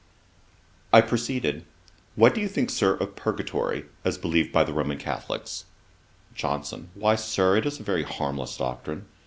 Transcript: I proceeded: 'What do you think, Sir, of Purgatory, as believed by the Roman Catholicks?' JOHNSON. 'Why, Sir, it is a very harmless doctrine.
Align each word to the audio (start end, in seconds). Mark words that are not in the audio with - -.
I 0.91 0.99
proceeded: 1.01 1.63
'What 2.15 2.33
do 2.33 2.41
you 2.41 2.47
think, 2.47 2.71
Sir, 2.71 2.95
of 2.95 3.15
Purgatory, 3.15 3.85
as 4.03 4.17
believed 4.17 4.51
by 4.51 4.63
the 4.63 4.73
Roman 4.73 4.97
Catholicks?' 4.97 5.65
JOHNSON. 6.33 6.89
'Why, 6.95 7.13
Sir, 7.13 7.55
it 7.57 7.67
is 7.67 7.79
a 7.79 7.83
very 7.83 8.01
harmless 8.01 8.57
doctrine. 8.57 9.05